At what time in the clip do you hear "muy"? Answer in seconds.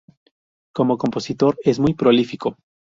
1.79-1.93